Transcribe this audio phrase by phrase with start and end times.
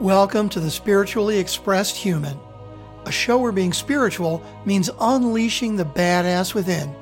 [0.00, 2.36] Welcome to the Spiritually Expressed Human,
[3.06, 6.92] a show where being spiritual means unleashing the badass within,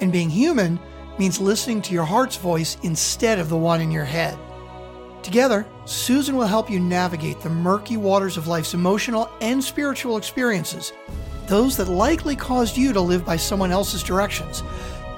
[0.00, 0.78] and being human
[1.18, 4.38] means listening to your heart's voice instead of the one in your head.
[5.22, 10.92] Together, Susan will help you navigate the murky waters of life's emotional and spiritual experiences,
[11.46, 14.62] those that likely caused you to live by someone else's directions,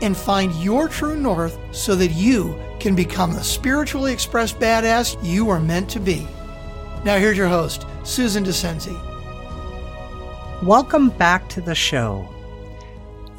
[0.01, 5.51] and find your true north so that you can become the spiritually expressed badass you
[5.51, 6.25] are meant to be.
[7.07, 8.99] Now, here's your host, Susan Dascenzi.
[10.65, 12.29] Welcome back to the show.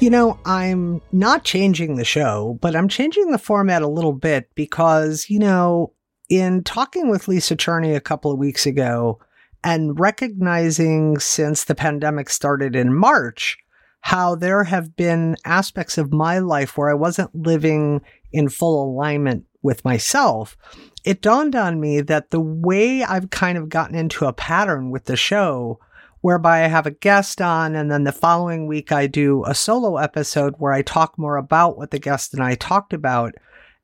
[0.00, 4.48] You know, I'm not changing the show, but I'm changing the format a little bit
[4.54, 5.92] because, you know,
[6.30, 9.20] in talking with Lisa Cherney a couple of weeks ago
[9.62, 13.58] and recognizing since the pandemic started in March,
[14.00, 18.00] how there have been aspects of my life where I wasn't living
[18.32, 20.56] in full alignment with myself,
[21.04, 25.06] it dawned on me that the way I've kind of gotten into a pattern with
[25.06, 25.80] the show,
[26.20, 29.96] whereby I have a guest on, and then the following week I do a solo
[29.96, 33.34] episode where I talk more about what the guest and I talked about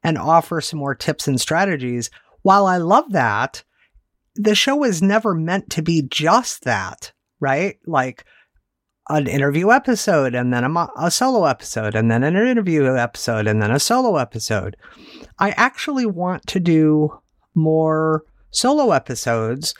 [0.02, 2.10] and offer some more tips and strategies.
[2.42, 3.64] While I love that,
[4.34, 7.78] the show is never meant to be just that, right?
[7.86, 8.24] Like,
[9.08, 13.60] an interview episode and then a, a, solo episode and then an interview episode and
[13.60, 14.76] then a solo episode.
[15.38, 17.20] I actually want to do
[17.54, 19.74] more solo episodes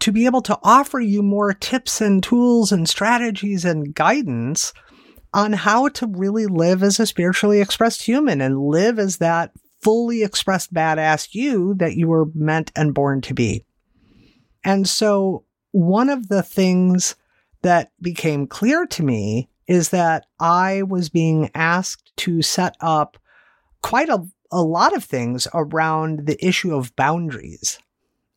[0.00, 4.72] to be able to offer you more tips and tools and strategies and guidance
[5.32, 10.22] on how to really live as a spiritually expressed human and live as that fully
[10.22, 13.64] expressed badass you that you were meant and born to be.
[14.64, 17.14] And so one of the things
[17.66, 23.18] that became clear to me is that I was being asked to set up
[23.82, 27.80] quite a, a lot of things around the issue of boundaries.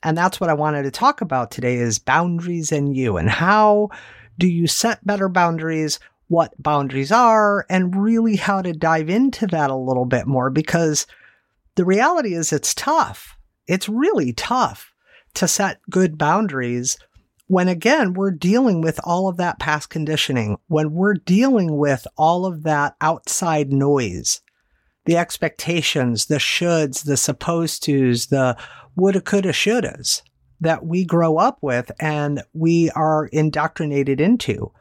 [0.02, 3.90] And that's what I wanted to talk about today is boundaries and you and how
[4.40, 9.70] do you set better boundaries, what boundaries are, and really how to dive into that
[9.70, 11.06] a little bit more because
[11.76, 13.38] the reality is it's tough.
[13.68, 14.92] It's really tough
[15.36, 16.98] to set good boundaries
[17.50, 22.46] when again, we're dealing with all of that past conditioning, when we're dealing with all
[22.46, 24.42] of that outside noise,
[25.06, 28.56] the expectations, the shoulds, the supposed tos, the
[28.96, 30.22] woulda, coulda, shouldas
[30.62, 34.72] that we grow up with and we are indoctrinated into.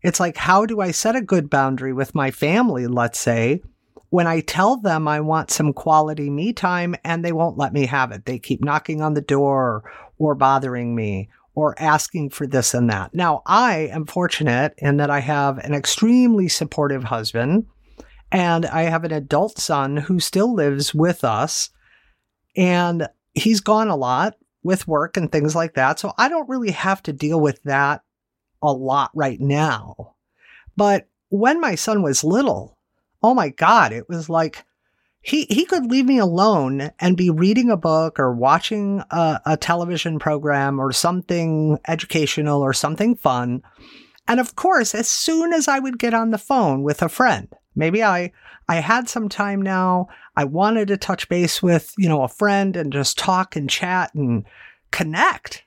[0.00, 3.60] It's like, how do I set a good boundary with my family, let's say,
[4.08, 7.84] when I tell them I want some quality me time and they won't let me
[7.84, 8.24] have it?
[8.24, 9.84] They keep knocking on the door
[10.16, 13.14] or bothering me or asking for this and that.
[13.14, 17.66] Now, I am fortunate in that I have an extremely supportive husband
[18.32, 21.70] and I have an adult son who still lives with us.
[22.56, 25.98] And he's gone a lot with work and things like that.
[25.98, 28.02] So I don't really have to deal with that
[28.62, 30.14] a lot right now.
[30.76, 32.76] But when my son was little,
[33.22, 34.64] oh my God, it was like
[35.22, 39.56] he he could leave me alone and be reading a book or watching a, a,
[39.56, 43.62] television program or something educational or something fun.
[44.26, 47.48] And of course as soon as i would get on the phone with a friend
[47.74, 48.30] maybe i
[48.68, 52.76] i had some time now i wanted to touch base with you know a friend
[52.76, 54.44] and just talk and chat and
[54.90, 55.64] connect.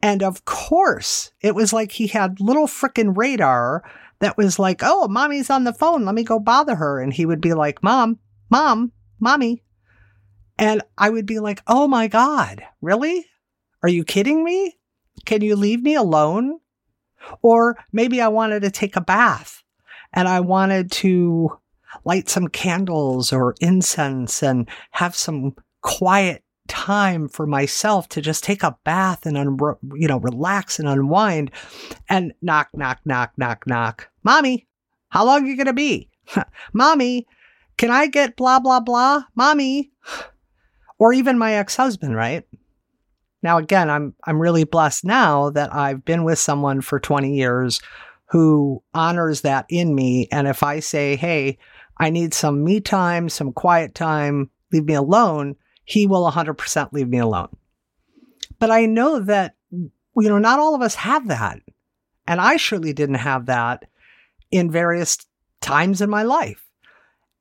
[0.00, 3.84] And of course it was like he had little frickin' radar
[4.20, 6.04] that was like oh mommy's on the phone.
[6.04, 7.00] Let me go bother her.
[7.00, 8.18] And he would be like mom
[8.50, 9.62] Mom, mommy.
[10.58, 13.26] And I would be like, oh my God, really?
[13.82, 14.76] Are you kidding me?
[15.24, 16.58] Can you leave me alone?
[17.42, 19.62] Or maybe I wanted to take a bath
[20.12, 21.58] and I wanted to
[22.04, 28.62] light some candles or incense and have some quiet time for myself to just take
[28.62, 29.58] a bath and un-
[29.94, 31.50] you know relax and unwind
[32.10, 34.68] and knock knock knock knock knock mommy
[35.08, 36.10] how long are you going to be
[36.74, 37.26] mommy
[37.78, 39.92] can I get blah, blah, blah, mommy?
[40.98, 42.44] Or even my ex husband, right?
[43.42, 47.80] Now, again, I'm, I'm really blessed now that I've been with someone for 20 years
[48.26, 50.28] who honors that in me.
[50.32, 51.56] And if I say, hey,
[51.98, 55.54] I need some me time, some quiet time, leave me alone,
[55.84, 57.56] he will 100% leave me alone.
[58.58, 61.60] But I know that, you know, not all of us have that.
[62.26, 63.84] And I surely didn't have that
[64.50, 65.16] in various
[65.60, 66.67] times in my life.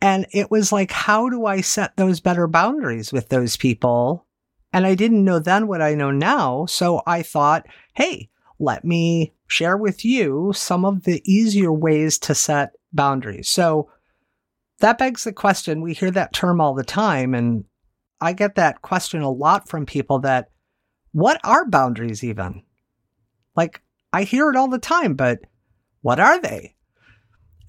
[0.02, 4.26] And it was like, how do I set those better boundaries with those people?
[4.72, 6.66] And I didn't know then what I know now.
[6.68, 8.30] So I thought, hey,
[8.60, 13.50] let me share with you some of the easier ways to set boundaries.
[13.50, 13.90] So
[14.80, 17.34] that begs the question we hear that term all the time.
[17.34, 17.66] And
[18.22, 20.50] I get that question a lot from people that
[21.12, 22.62] what are boundaries even?
[23.56, 23.82] Like,
[24.14, 25.40] I hear it all the time, but
[26.02, 26.76] what are they?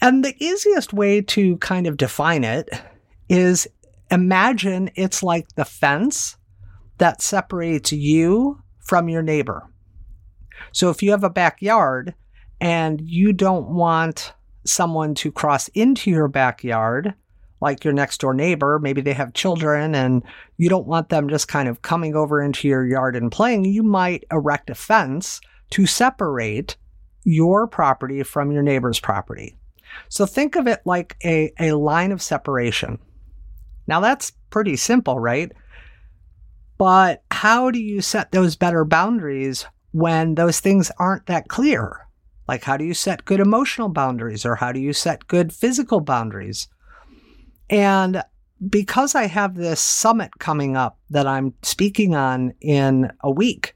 [0.01, 2.69] And the easiest way to kind of define it
[3.29, 3.67] is
[4.11, 6.37] imagine it's like the fence
[6.99, 9.69] that separates you from your neighbor.
[10.73, 12.15] So if you have a backyard
[12.61, 14.33] and you don't want
[14.65, 17.15] someone to cross into your backyard,
[17.61, 20.23] like your next door neighbor, maybe they have children and
[20.57, 23.83] you don't want them just kind of coming over into your yard and playing, you
[23.83, 25.41] might erect a fence
[25.71, 26.77] to separate
[27.25, 29.57] your property from your neighbor's property.
[30.09, 32.99] So think of it like a, a line of separation.
[33.87, 35.53] Now that's pretty simple, right?
[36.79, 42.07] But how do you set those better boundaries when those things aren't that clear?
[42.47, 46.01] Like, how do you set good emotional boundaries or how do you set good physical
[46.01, 46.69] boundaries?
[47.69, 48.23] And
[48.71, 53.75] because I have this summit coming up that I'm speaking on in a week,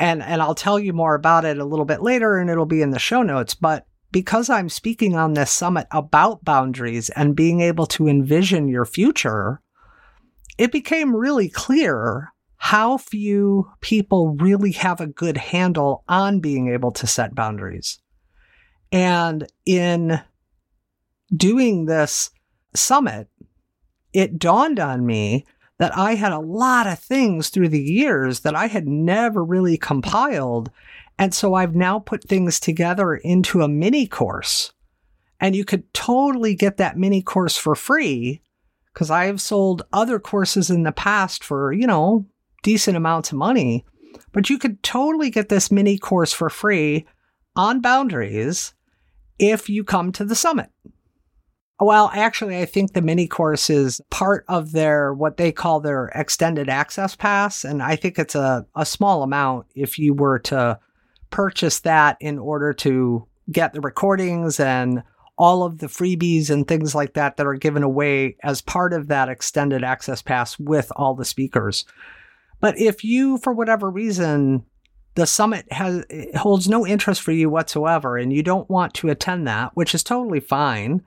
[0.00, 2.82] and, and I'll tell you more about it a little bit later and it'll be
[2.82, 7.60] in the show notes, but because I'm speaking on this summit about boundaries and being
[7.60, 9.60] able to envision your future,
[10.56, 16.90] it became really clear how few people really have a good handle on being able
[16.90, 18.00] to set boundaries.
[18.90, 20.20] And in
[21.34, 22.30] doing this
[22.74, 23.28] summit,
[24.12, 25.44] it dawned on me
[25.78, 29.76] that I had a lot of things through the years that I had never really
[29.76, 30.70] compiled
[31.18, 34.72] and so I've now put things together into a mini course.
[35.40, 38.40] And you could totally get that mini course for free
[38.92, 42.26] because I have sold other courses in the past for, you know,
[42.62, 43.84] decent amounts of money.
[44.32, 47.06] But you could totally get this mini course for free
[47.54, 48.74] on boundaries
[49.38, 50.70] if you come to the summit.
[51.80, 56.06] Well, actually, I think the mini course is part of their what they call their
[56.14, 57.64] extended access pass.
[57.64, 60.80] And I think it's a, a small amount if you were to
[61.30, 65.02] purchase that in order to get the recordings and
[65.36, 69.06] all of the freebies and things like that that are given away as part of
[69.08, 71.84] that extended access pass with all the speakers.
[72.60, 74.64] But if you, for whatever reason,
[75.14, 76.04] the summit has
[76.36, 80.02] holds no interest for you whatsoever and you don't want to attend that, which is
[80.02, 81.02] totally fine,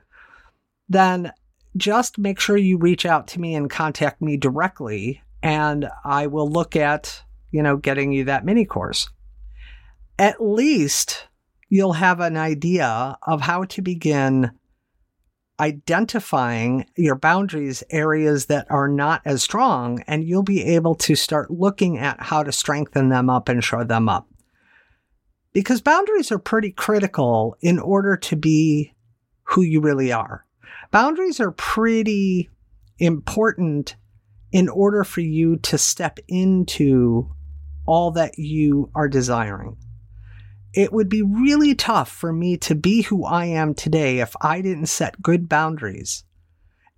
[0.88, 1.32] then
[1.78, 6.50] just make sure you reach out to me and contact me directly and I will
[6.50, 7.22] look at,
[7.52, 9.10] you know, getting you that mini course
[10.18, 11.28] at least
[11.70, 14.52] you'll have an idea of how to begin
[15.60, 21.52] identifying your boundaries, areas that are not as strong, and you'll be able to start
[21.52, 24.28] looking at how to strengthen them up and shore them up.
[25.54, 28.96] Because boundaries are pretty critical in order to be
[29.44, 30.46] who you really are.
[30.90, 32.50] Boundaries are pretty
[32.98, 33.96] important
[34.52, 37.32] in order for you to step into
[37.86, 39.78] all that you are desiring
[40.74, 44.62] it would be really tough for me to be who I am today if I
[44.62, 46.24] didn't set good boundaries.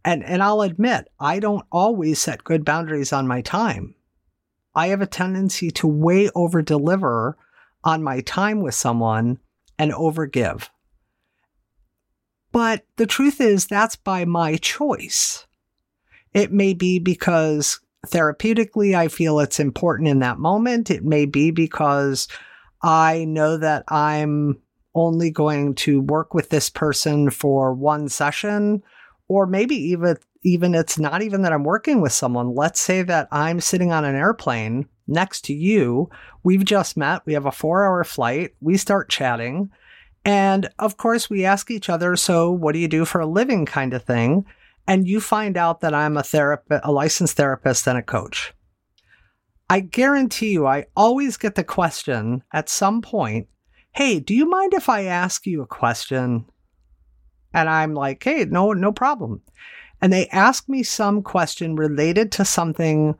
[0.05, 3.95] And, and I'll admit, I don't always set good boundaries on my time.
[4.75, 7.37] I have a tendency to way over deliver
[7.83, 9.39] on my time with someone
[9.79, 10.69] and overgive.
[12.51, 15.47] But the truth is, that's by my choice.
[16.33, 20.91] It may be because therapeutically I feel it's important in that moment.
[20.91, 22.27] It may be because
[22.83, 24.59] I know that I'm
[24.93, 28.83] only going to work with this person for one session
[29.27, 32.53] or maybe even even it's not even that I'm working with someone.
[32.53, 36.09] Let's say that I'm sitting on an airplane next to you.
[36.43, 37.25] We've just met.
[37.25, 38.53] We have a 4-hour flight.
[38.59, 39.69] We start chatting.
[40.25, 43.65] And of course, we ask each other, "So, what do you do for a living?"
[43.65, 44.45] kind of thing.
[44.85, 48.53] And you find out that I'm a therapist, a licensed therapist and a coach.
[49.69, 53.47] I guarantee you, I always get the question at some point,
[53.91, 56.45] Hey, do you mind if I ask you a question?
[57.53, 59.41] And I'm like, Hey, no, no problem.
[60.01, 63.15] And they ask me some question related to something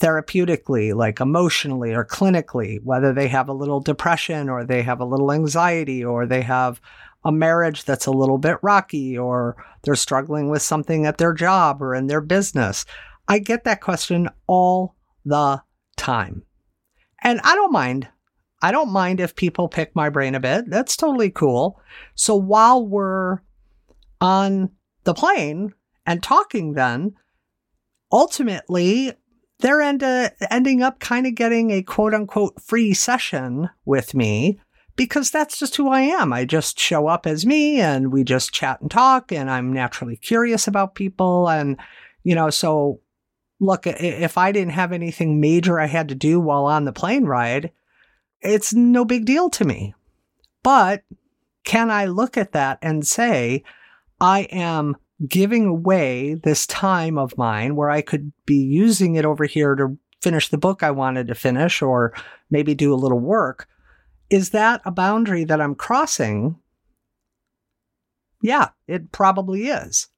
[0.00, 5.04] therapeutically, like emotionally or clinically, whether they have a little depression or they have a
[5.04, 6.80] little anxiety or they have
[7.24, 11.82] a marriage that's a little bit rocky or they're struggling with something at their job
[11.82, 12.86] or in their business.
[13.28, 14.94] I get that question all
[15.24, 15.62] the
[16.00, 16.42] time.
[17.22, 18.08] And I don't mind.
[18.62, 20.68] I don't mind if people pick my brain a bit.
[20.68, 21.80] That's totally cool.
[22.14, 23.38] So while we're
[24.20, 24.70] on
[25.04, 25.72] the plane
[26.04, 27.14] and talking, then
[28.12, 29.12] ultimately
[29.60, 34.60] they're end, uh, ending up kind of getting a quote unquote free session with me
[34.96, 36.32] because that's just who I am.
[36.32, 40.16] I just show up as me and we just chat and talk and I'm naturally
[40.16, 41.48] curious about people.
[41.48, 41.78] And,
[42.24, 43.00] you know, so
[43.60, 47.26] look, if I didn't have anything major I had to do while on the plane
[47.26, 47.70] ride,
[48.40, 49.94] it's no big deal to me.
[50.62, 51.04] But
[51.64, 53.62] can I look at that and say,
[54.20, 59.44] I am giving away this time of mine where I could be using it over
[59.44, 62.14] here to finish the book I wanted to finish or
[62.50, 63.68] maybe do a little work?
[64.30, 66.56] Is that a boundary that I'm crossing?
[68.42, 70.08] Yeah, it probably is.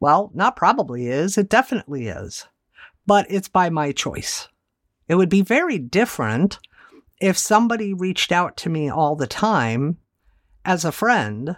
[0.00, 2.46] Well, not probably is, it definitely is.
[3.08, 4.48] But it's by my choice.
[5.08, 6.58] It would be very different
[7.22, 9.96] if somebody reached out to me all the time
[10.62, 11.56] as a friend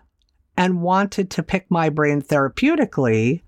[0.57, 3.43] and wanted to pick my brain therapeutically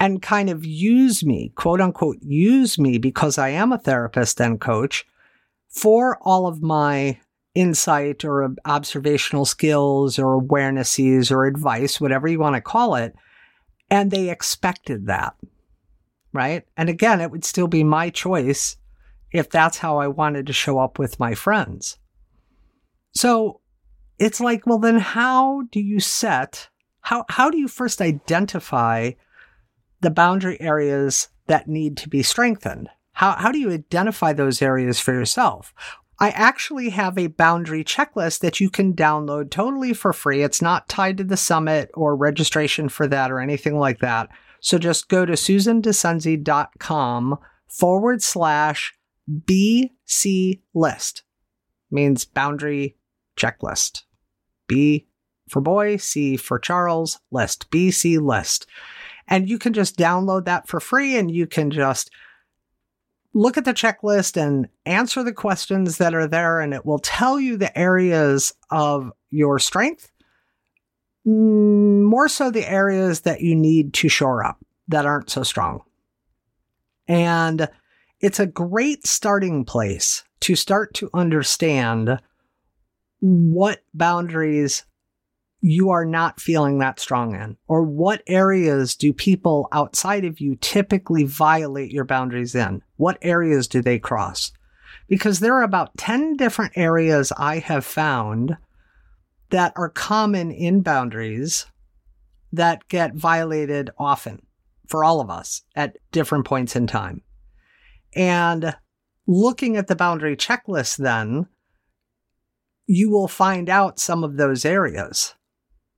[0.00, 4.58] and kind of use me, quote unquote, use me because I am a therapist and
[4.58, 5.04] coach
[5.68, 7.20] for all of my
[7.54, 13.14] insight or observational skills or awarenesses or advice, whatever you want to call it.
[13.90, 15.34] And they expected that.
[16.32, 16.64] Right.
[16.76, 18.76] And again, it would still be my choice
[19.32, 21.98] if that's how I wanted to show up with my friends.
[23.14, 23.60] So
[24.18, 26.68] it's like, well, then how do you set,
[27.00, 29.12] how, how do you first identify
[30.00, 32.88] the boundary areas that need to be strengthened?
[33.12, 35.74] How, how do you identify those areas for yourself?
[36.20, 40.42] I actually have a boundary checklist that you can download totally for free.
[40.42, 44.28] It's not tied to the summit or registration for that or anything like that.
[44.60, 47.38] So just go to susandascenzi.com
[47.68, 48.94] forward slash
[49.30, 51.22] BC list.
[51.90, 52.96] Means boundary
[53.36, 54.02] checklist.
[54.66, 55.06] B
[55.48, 58.66] for boy, C for Charles, list, BC list.
[59.26, 62.10] And you can just download that for free and you can just
[63.34, 67.38] look at the checklist and answer the questions that are there, and it will tell
[67.38, 70.10] you the areas of your strength,
[71.26, 74.58] Mm, more so the areas that you need to shore up
[74.88, 75.82] that aren't so strong.
[77.06, 77.68] And
[78.20, 82.20] it's a great starting place to start to understand
[83.20, 84.84] what boundaries
[85.60, 87.56] you are not feeling that strong in?
[87.66, 92.82] Or what areas do people outside of you typically violate your boundaries in?
[92.96, 94.52] What areas do they cross?
[95.08, 98.56] Because there are about 10 different areas I have found
[99.50, 101.66] that are common in boundaries
[102.52, 104.42] that get violated often
[104.86, 107.22] for all of us at different points in time.
[108.14, 108.74] And
[109.26, 111.46] looking at the boundary checklist, then,
[112.86, 115.34] you will find out some of those areas,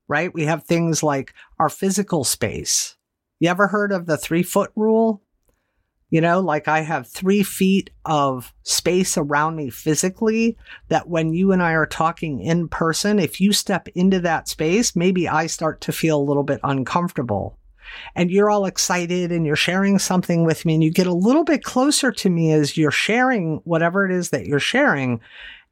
[0.09, 0.33] right?
[0.33, 2.97] We have things like our physical space.
[3.39, 5.23] You ever heard of the three foot rule?
[6.11, 10.57] You know, like I have three feet of space around me physically
[10.89, 14.93] that when you and I are talking in person, if you step into that space,
[14.93, 17.57] maybe I start to feel a little bit uncomfortable
[18.15, 21.43] and you're all excited and you're sharing something with me and you get a little
[21.43, 25.21] bit closer to me as you're sharing whatever it is that you're sharing.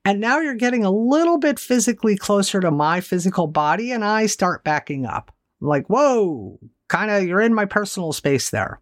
[0.05, 4.25] And now you're getting a little bit physically closer to my physical body and I
[4.27, 5.33] start backing up.
[5.61, 8.79] I'm like, whoa, kind of, you're in my personal space there.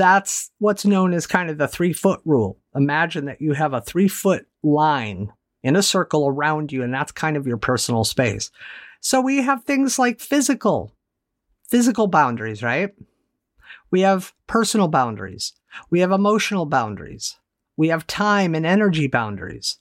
[0.00, 2.58] That's what's known as kind of the three foot rule.
[2.74, 5.30] Imagine that you have a three foot line
[5.62, 8.50] in a circle around you, and that's kind of your personal space.
[9.02, 10.96] So we have things like physical
[11.68, 12.94] physical boundaries, right?
[13.90, 15.52] We have personal boundaries.
[15.90, 17.36] We have emotional boundaries.
[17.76, 19.80] We have time and energy boundaries.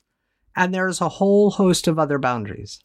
[0.53, 2.81] And there's a whole host of other boundaries.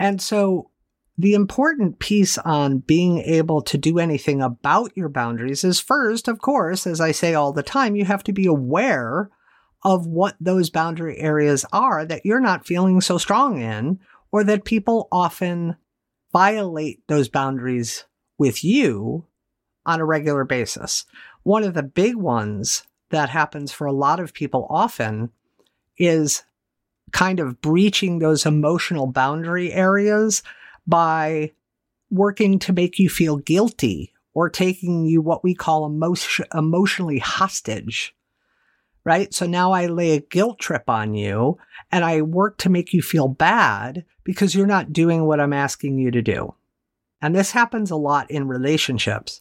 [0.00, 0.72] And so
[1.18, 6.40] the important piece on being able to do anything about your boundaries is first, of
[6.40, 9.30] course, as I say all the time, you have to be aware
[9.82, 13.98] of what those boundary areas are that you're not feeling so strong in,
[14.32, 15.76] or that people often
[16.32, 18.04] violate those boundaries
[18.36, 19.24] with you
[19.86, 21.06] on a regular basis.
[21.44, 25.30] One of the big ones that happens for a lot of people often
[25.96, 26.42] is
[27.12, 30.42] kind of breaching those emotional boundary areas
[30.86, 31.52] by
[32.10, 38.14] working to make you feel guilty or taking you what we call emotion, emotionally hostage.
[39.04, 39.32] Right?
[39.32, 41.58] So now I lay a guilt trip on you
[41.92, 45.98] and I work to make you feel bad because you're not doing what I'm asking
[45.98, 46.54] you to do.
[47.22, 49.40] And this happens a lot in relationships.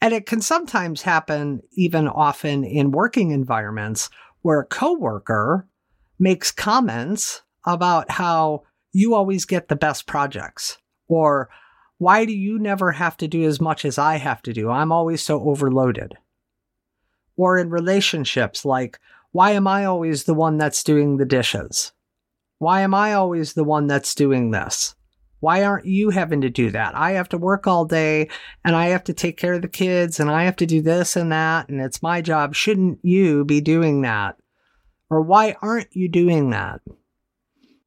[0.00, 4.10] And it can sometimes happen even often in working environments
[4.42, 5.66] where a coworker
[6.18, 8.62] makes comments about how
[8.98, 11.48] you always get the best projects or
[11.98, 14.70] why do you never have to do as much as I have to do?
[14.70, 16.14] I'm always so overloaded.
[17.36, 18.98] Or in relationships like
[19.30, 21.92] why am I always the one that's doing the dishes?
[22.58, 24.96] Why am I always the one that's doing this?
[25.38, 26.96] Why aren't you having to do that?
[26.96, 28.28] I have to work all day
[28.64, 31.14] and I have to take care of the kids and I have to do this
[31.14, 32.56] and that and it's my job.
[32.56, 34.36] Shouldn't you be doing that?
[35.08, 36.80] Or why aren't you doing that?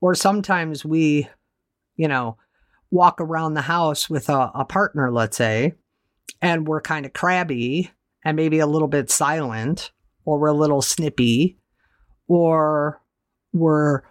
[0.01, 1.29] Or sometimes we,
[1.95, 2.37] you know,
[2.89, 5.75] walk around the house with a, a partner, let's say,
[6.41, 7.91] and we're kind of crabby
[8.25, 9.91] and maybe a little bit silent,
[10.25, 11.57] or we're a little snippy,
[12.27, 13.01] or
[13.53, 14.01] we're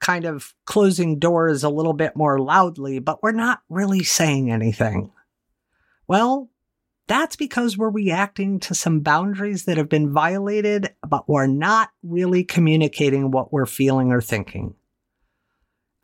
[0.00, 5.12] kind of closing doors a little bit more loudly, but we're not really saying anything.
[6.08, 6.50] Well,
[7.06, 12.44] that's because we're reacting to some boundaries that have been violated, but we're not really
[12.44, 14.74] communicating what we're feeling or thinking.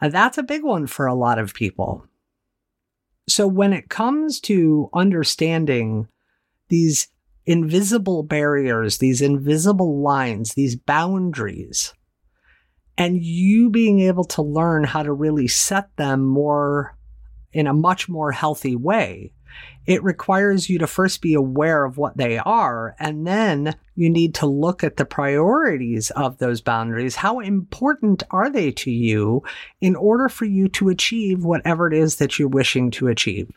[0.00, 2.06] That's a big one for a lot of people.
[3.28, 6.08] So when it comes to understanding
[6.68, 7.08] these
[7.44, 11.94] invisible barriers, these invisible lines, these boundaries,
[12.98, 16.96] and you being able to learn how to really set them more
[17.52, 19.32] in a much more healthy way.
[19.86, 24.34] It requires you to first be aware of what they are, and then you need
[24.36, 27.16] to look at the priorities of those boundaries.
[27.16, 29.44] How important are they to you
[29.80, 33.50] in order for you to achieve whatever it is that you're wishing to achieve?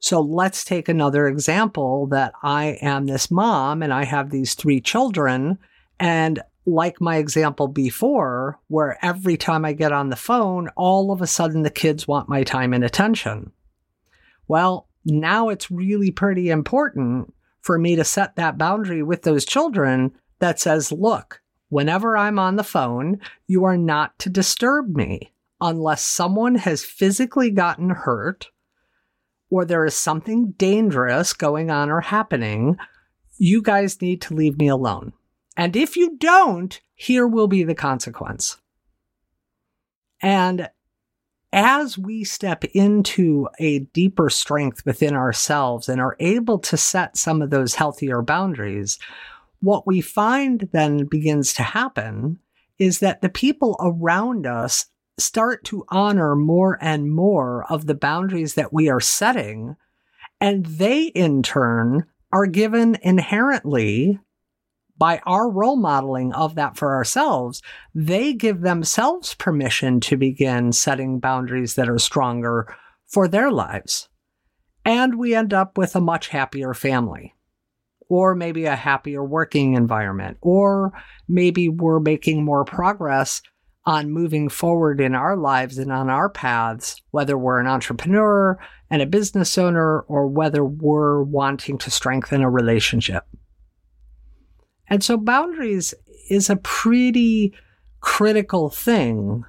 [0.00, 4.80] So let's take another example that I am this mom and I have these three
[4.80, 5.58] children,
[5.98, 11.22] and like my example before, where every time I get on the phone, all of
[11.22, 13.52] a sudden the kids want my time and attention.
[14.48, 20.12] Well, now it's really pretty important for me to set that boundary with those children
[20.38, 26.04] that says, look, whenever I'm on the phone, you are not to disturb me unless
[26.04, 28.50] someone has physically gotten hurt
[29.50, 32.76] or there is something dangerous going on or happening.
[33.38, 35.12] You guys need to leave me alone.
[35.56, 38.58] And if you don't, here will be the consequence.
[40.20, 40.68] And
[41.54, 47.40] as we step into a deeper strength within ourselves and are able to set some
[47.40, 48.98] of those healthier boundaries,
[49.60, 52.40] what we find then begins to happen
[52.80, 58.54] is that the people around us start to honor more and more of the boundaries
[58.54, 59.76] that we are setting.
[60.40, 64.18] And they, in turn, are given inherently
[64.96, 67.62] by our role modeling of that for ourselves,
[67.94, 72.74] they give themselves permission to begin setting boundaries that are stronger
[73.06, 74.08] for their lives.
[74.84, 77.34] And we end up with a much happier family,
[78.08, 80.92] or maybe a happier working environment, or
[81.28, 83.40] maybe we're making more progress
[83.86, 88.58] on moving forward in our lives and on our paths, whether we're an entrepreneur
[88.90, 93.24] and a business owner, or whether we're wanting to strengthen a relationship.
[94.94, 95.92] And so boundaries
[96.30, 97.52] is a pretty
[98.00, 99.42] critical thing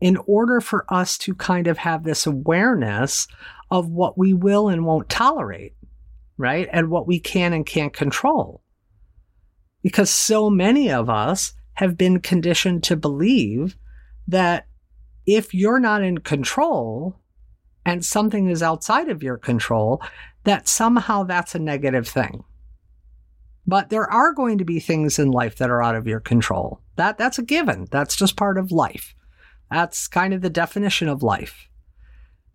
[0.00, 3.26] in order for us to kind of have this awareness
[3.72, 5.74] of what we will and won't tolerate,
[6.38, 6.68] right?
[6.72, 8.62] And what we can and can't control.
[9.82, 13.76] Because so many of us have been conditioned to believe
[14.28, 14.68] that
[15.26, 17.18] if you're not in control
[17.84, 20.00] and something is outside of your control,
[20.44, 22.44] that somehow that's a negative thing.
[23.66, 26.80] But there are going to be things in life that are out of your control.
[26.96, 27.86] That that's a given.
[27.90, 29.14] That's just part of life.
[29.70, 31.68] That's kind of the definition of life.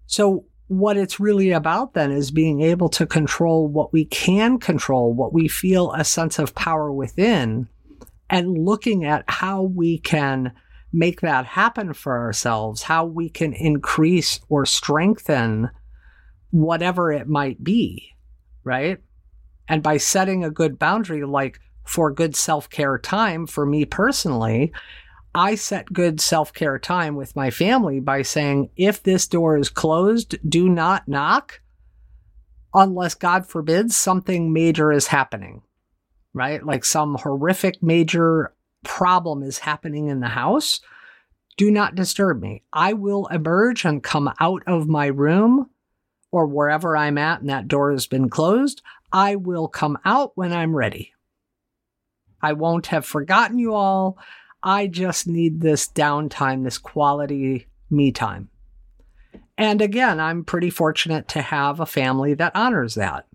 [0.05, 5.13] So what it's really about then is being able to control what we can control,
[5.13, 7.67] what we feel a sense of power within,
[8.29, 10.53] and looking at how we can
[10.93, 15.71] make that happen for ourselves, how we can increase or strengthen
[16.51, 18.11] whatever it might be,
[18.63, 18.99] right?
[19.69, 24.73] And by setting a good boundary, like for good self care time, for me personally,
[25.35, 29.69] I set good self care time with my family by saying, if this door is
[29.69, 31.61] closed, do not knock
[32.73, 35.61] unless, God forbid, something major is happening,
[36.33, 36.65] right?
[36.65, 38.53] Like some horrific major
[38.83, 40.81] problem is happening in the house.
[41.57, 42.63] Do not disturb me.
[42.71, 45.69] I will emerge and come out of my room
[46.31, 48.81] or wherever I'm at and that door has been closed.
[49.11, 51.13] I will come out when I'm ready.
[52.41, 54.17] I won't have forgotten you all.
[54.61, 58.49] I just need this downtime, this quality me time.
[59.57, 63.27] And again, I'm pretty fortunate to have a family that honors that.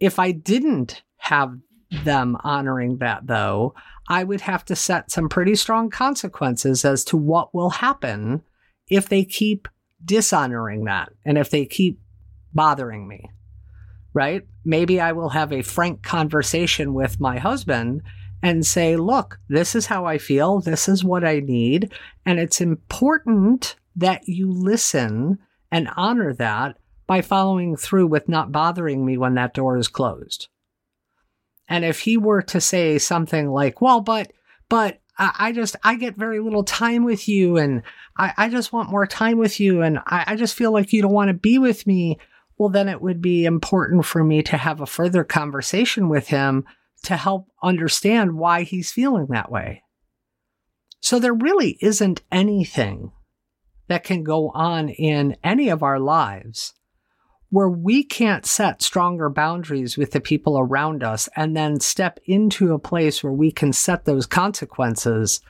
[0.00, 1.58] If I didn't have
[2.04, 3.74] them honoring that, though,
[4.08, 8.42] I would have to set some pretty strong consequences as to what will happen
[8.88, 9.68] if they keep
[10.04, 12.00] dishonoring that and if they keep
[12.54, 13.28] bothering me
[14.14, 14.42] right?
[14.64, 18.02] Maybe I will have a frank conversation with my husband
[18.42, 20.60] and say, look, this is how I feel.
[20.60, 21.92] This is what I need.
[22.26, 25.38] And it's important that you listen
[25.70, 30.48] and honor that by following through with not bothering me when that door is closed.
[31.68, 34.32] And if he were to say something like, well, but,
[34.68, 37.82] but I, just, I get very little time with you and
[38.16, 41.02] I, I just want more time with you and I, I just feel like you
[41.02, 42.18] don't want to be with me.
[42.58, 46.64] Well, then it would be important for me to have a further conversation with him
[47.04, 49.82] to help understand why he's feeling that way.
[51.00, 53.12] So there really isn't anything
[53.88, 56.74] that can go on in any of our lives
[57.52, 62.72] where we can't set stronger boundaries with the people around us and then step into
[62.72, 65.40] a place where we can set those consequences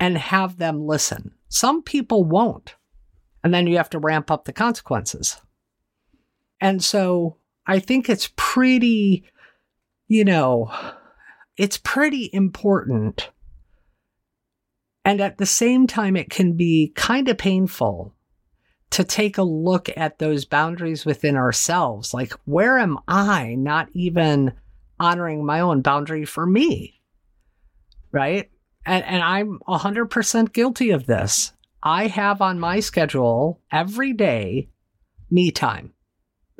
[0.00, 1.30] and have them listen.
[1.48, 2.76] Some people won't.
[3.44, 5.40] And then you have to ramp up the consequences.
[6.60, 9.24] And so I think it's pretty,
[10.08, 10.72] you know,
[11.58, 13.28] it's pretty important
[15.04, 18.14] and at the same time, it can be kind of painful
[18.92, 22.12] to take a look at those boundaries within ourselves.
[22.12, 24.52] Like, where am I not even
[25.00, 27.00] honoring my own boundary for me?
[28.12, 28.50] Right.
[28.84, 31.52] And, and I'm 100% guilty of this.
[31.82, 34.68] I have on my schedule every day
[35.30, 35.94] me time.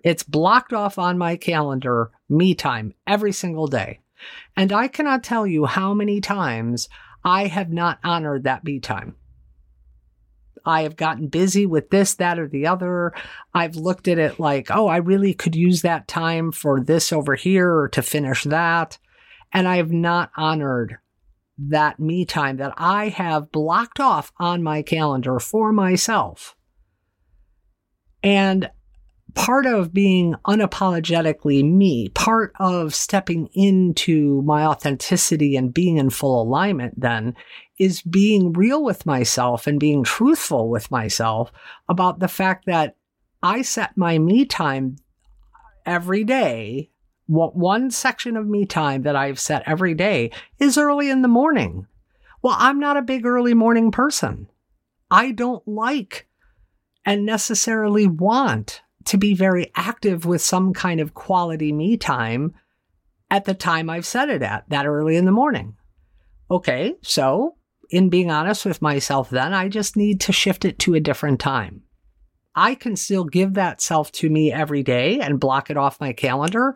[0.03, 4.01] It's blocked off on my calendar, me time, every single day.
[4.57, 6.89] And I cannot tell you how many times
[7.25, 9.17] I have not honored that me time.
[10.65, 13.13] I have gotten busy with this, that, or the other.
[13.55, 17.35] I've looked at it like, oh, I really could use that time for this over
[17.35, 18.99] here or to finish that.
[19.53, 20.99] And I have not honored
[21.59, 26.57] that me time that I have blocked off on my calendar for myself.
[28.23, 28.71] And
[29.35, 36.43] part of being unapologetically me, part of stepping into my authenticity and being in full
[36.43, 37.35] alignment then
[37.79, 41.51] is being real with myself and being truthful with myself
[41.89, 42.97] about the fact that
[43.43, 44.97] I set my me time
[45.85, 46.91] every day.
[47.27, 51.29] What One section of me time that I've set every day is early in the
[51.29, 51.87] morning.
[52.43, 54.49] Well, I'm not a big early morning person.
[55.11, 56.27] I don't like
[57.05, 62.55] and necessarily want to be very active with some kind of quality me time
[63.31, 65.77] at the time I've set it at, that early in the morning.
[66.51, 67.57] Okay, so
[67.89, 71.41] in being honest with myself, then I just need to shift it to a different
[71.41, 71.83] time.
[72.55, 76.13] I can still give that self to me every day and block it off my
[76.13, 76.75] calendar,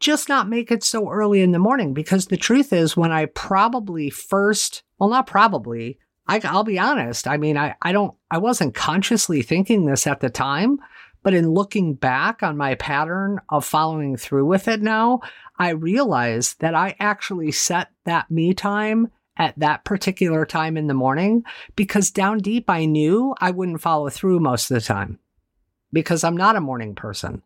[0.00, 1.94] just not make it so early in the morning.
[1.94, 7.26] Because the truth is, when I probably first, well, not probably, I, will be honest.
[7.26, 10.78] I mean, I, I don't, I wasn't consciously thinking this at the time,
[11.22, 15.20] but in looking back on my pattern of following through with it now,
[15.58, 20.94] I realize that I actually set that me time at that particular time in the
[20.94, 21.44] morning
[21.76, 25.18] because down deep I knew I wouldn't follow through most of the time
[25.92, 27.42] because I'm not a morning person.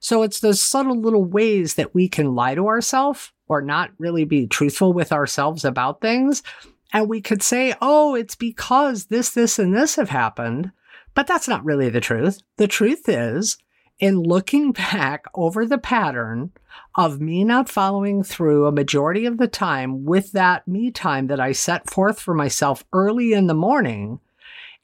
[0.00, 4.24] So it's those subtle little ways that we can lie to ourselves or not really
[4.24, 6.42] be truthful with ourselves about things.
[6.92, 10.70] And we could say, oh, it's because this, this, and this have happened.
[11.18, 12.44] But that's not really the truth.
[12.58, 13.58] The truth is,
[13.98, 16.52] in looking back over the pattern
[16.94, 21.40] of me not following through a majority of the time with that me time that
[21.40, 24.20] I set forth for myself early in the morning,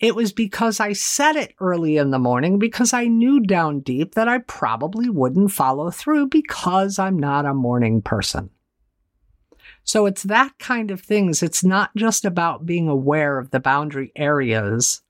[0.00, 4.16] it was because I set it early in the morning because I knew down deep
[4.16, 8.50] that I probably wouldn't follow through because I'm not a morning person.
[9.84, 11.44] So it's that kind of things.
[11.44, 15.00] It's not just about being aware of the boundary areas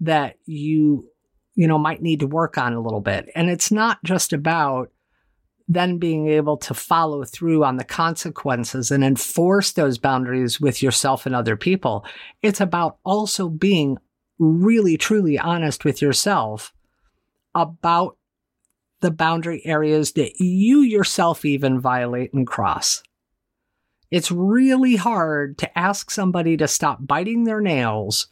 [0.00, 1.08] that you
[1.54, 3.28] you know might need to work on a little bit.
[3.34, 4.90] And it's not just about
[5.68, 11.26] then being able to follow through on the consequences and enforce those boundaries with yourself
[11.26, 12.06] and other people.
[12.42, 13.98] It's about also being
[14.38, 16.72] really truly honest with yourself
[17.54, 18.16] about
[19.00, 23.02] the boundary areas that you yourself even violate and cross.
[24.10, 28.28] It's really hard to ask somebody to stop biting their nails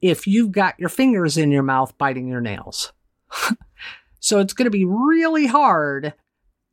[0.00, 2.92] if you've got your fingers in your mouth biting your nails.
[4.20, 6.14] so it's going to be really hard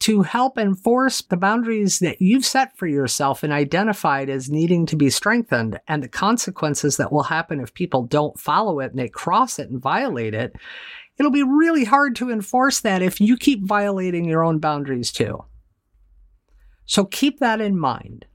[0.01, 4.97] to help enforce the boundaries that you've set for yourself and identified as needing to
[4.97, 9.07] be strengthened and the consequences that will happen if people don't follow it and they
[9.07, 10.53] cross it and violate it.
[11.17, 15.45] It'll be really hard to enforce that if you keep violating your own boundaries too.
[16.85, 18.25] So keep that in mind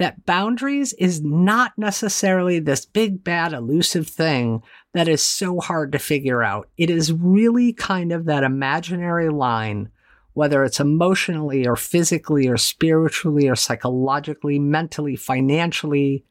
[0.00, 4.62] that boundaries is not necessarily this big, bad, elusive thing
[4.94, 6.70] that is so hard to figure out.
[6.78, 9.90] It is really kind of that imaginary line,
[10.32, 16.24] whether it's emotionally or physically or spiritually or psychologically, mentally, financially,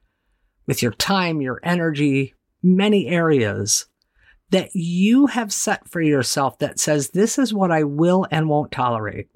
[0.66, 3.86] with your time, your energy, many areas
[4.50, 8.72] that you have set for yourself that says, this is what I will and won't
[8.72, 9.28] tolerate.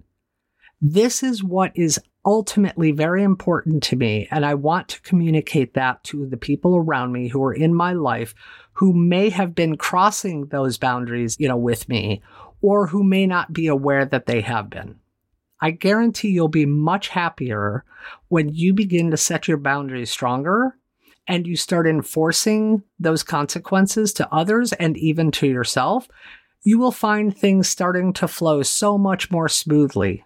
[0.82, 4.28] This is what is ultimately very important to me.
[4.32, 7.94] And I want to communicate that to the people around me who are in my
[7.94, 8.34] life
[8.74, 12.22] who may have been crossing those boundaries, you know, with me
[12.62, 15.00] or who may not be aware that they have been.
[15.62, 17.86] I guarantee you'll be much happier
[18.28, 20.78] when you begin to set your boundaries stronger
[21.28, 26.08] and you start enforcing those consequences to others and even to yourself.
[26.64, 30.26] You will find things starting to flow so much more smoothly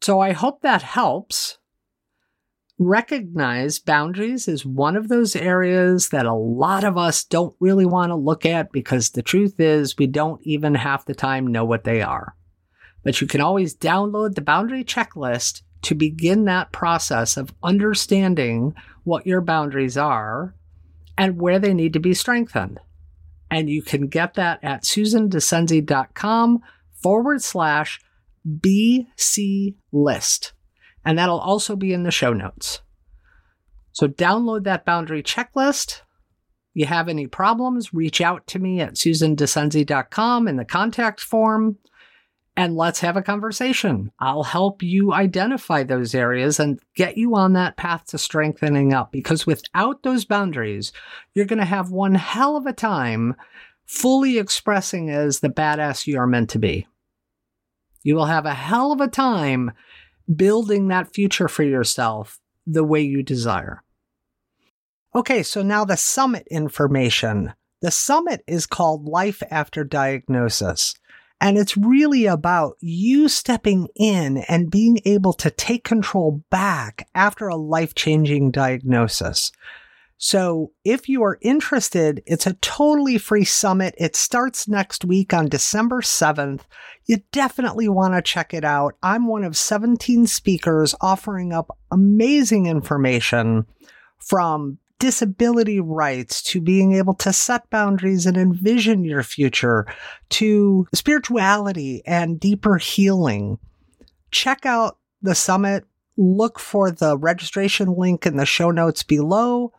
[0.00, 1.58] so I hope that helps.
[2.78, 8.10] Recognize boundaries is one of those areas that a lot of us don't really want
[8.10, 11.82] to look at because the truth is we don't even half the time know what
[11.82, 12.36] they are.
[13.02, 19.26] But you can always download the boundary checklist to begin that process of understanding what
[19.26, 20.54] your boundaries are
[21.16, 22.78] and where they need to be strengthened.
[23.50, 26.60] And you can get that at susandascenzi.com
[26.92, 28.00] forward slash
[28.62, 30.52] BC list.
[31.04, 32.80] And that'll also be in the show notes.
[33.92, 36.02] So download that boundary checklist.
[36.74, 41.78] You have any problems, reach out to me at susandascenzi.com in the contact form
[42.58, 44.10] and let's have a conversation.
[44.18, 49.12] I'll help you identify those areas and get you on that path to strengthening up
[49.12, 50.92] because without those boundaries,
[51.34, 53.36] you're going to have one hell of a time
[53.86, 56.88] fully expressing as the badass you are meant to be.
[58.08, 59.72] You will have a hell of a time
[60.34, 63.82] building that future for yourself the way you desire.
[65.14, 67.52] Okay, so now the summit information.
[67.82, 70.94] The summit is called Life After Diagnosis.
[71.38, 77.48] And it's really about you stepping in and being able to take control back after
[77.48, 79.52] a life changing diagnosis.
[80.18, 83.94] So if you are interested, it's a totally free summit.
[83.98, 86.62] It starts next week on December 7th.
[87.06, 88.96] You definitely want to check it out.
[89.00, 93.66] I'm one of 17 speakers offering up amazing information
[94.18, 99.86] from disability rights to being able to set boundaries and envision your future
[100.30, 103.58] to spirituality and deeper healing.
[104.32, 105.84] Check out the summit.
[106.16, 109.72] Look for the registration link in the show notes below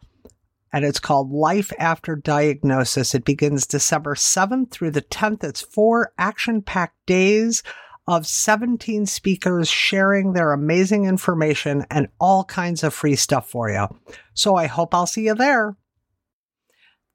[0.71, 3.15] and it's called Life After Diagnosis.
[3.15, 5.43] It begins December 7th through the 10th.
[5.43, 7.63] It's four action packed days
[8.07, 13.87] of 17 speakers sharing their amazing information and all kinds of free stuff for you.
[14.33, 15.75] So I hope I'll see you there.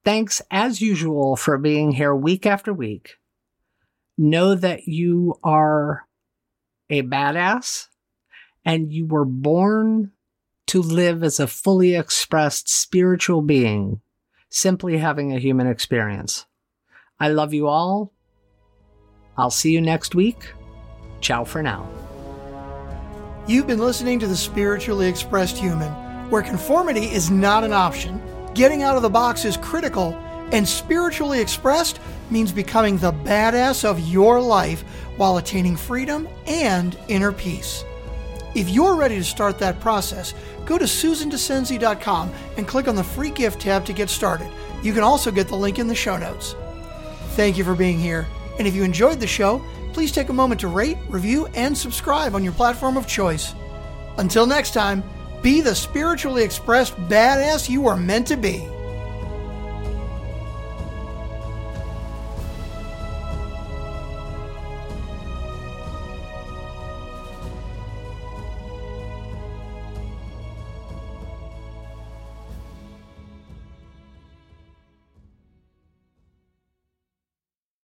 [0.05, 3.15] Thanks as usual for being here week after week.
[4.17, 6.07] Know that you are
[6.91, 7.89] a badass
[8.65, 10.13] and you were born
[10.67, 14.01] to live as a fully expressed spiritual being,
[14.51, 16.47] simply having a human experience.
[17.21, 18.13] I love you all.
[19.37, 20.53] I'll see you next week.
[21.21, 21.89] Ciao for now.
[23.47, 25.93] You've been listening to The Spiritually Expressed Human,
[26.31, 28.23] where conformity is not an option,
[28.55, 30.15] getting out of the box is critical,
[30.53, 32.01] and spiritually expressed
[32.31, 34.83] means becoming the badass of your life
[35.17, 37.85] while attaining freedom and inner peace.
[38.55, 40.33] If you're ready to start that process,
[40.65, 44.49] go to susandascenzi.com and click on the free gift tab to get started.
[44.83, 46.55] You can also get the link in the show notes.
[47.31, 50.61] Thank you for being here, and if you enjoyed the show, please take a moment
[50.61, 53.55] to rate, review, and subscribe on your platform of choice.
[54.19, 55.03] Until next time,
[55.43, 58.69] be the spiritually expressed badass you are meant to be.